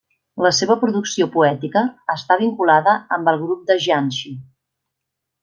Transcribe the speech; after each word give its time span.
La 0.43 0.51
seva 0.59 0.77
producció 0.83 1.27
poètica 1.35 1.83
està 2.15 2.39
vinculada 2.41 2.97
amb 3.19 3.31
el 3.33 3.39
Grup 3.45 3.63
de 3.69 3.79
Jiangxi. 3.87 4.35